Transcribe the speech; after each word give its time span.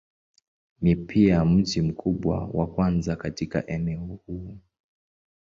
Ni 0.81 0.95
pia 0.95 1.45
mji 1.45 1.81
mkubwa 1.81 2.45
wa 2.53 2.67
kwanza 2.67 3.15
katika 3.15 3.67
eneo 3.67 4.19
huu. 4.27 4.57